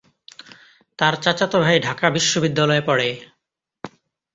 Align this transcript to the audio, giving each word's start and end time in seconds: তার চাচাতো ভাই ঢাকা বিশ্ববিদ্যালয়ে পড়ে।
তার 0.99 1.13
চাচাতো 1.15 1.57
ভাই 1.59 1.77
ঢাকা 1.79 2.05
বিশ্ববিদ্যালয়ে 2.09 2.83
পড়ে। 2.85 3.09